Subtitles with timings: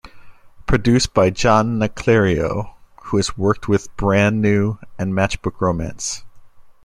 [0.65, 6.25] Produced by John Naclerio, who has worked with Brand New and Matchbook Romance.